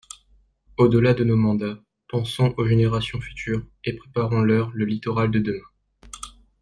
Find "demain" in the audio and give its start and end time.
5.37-5.67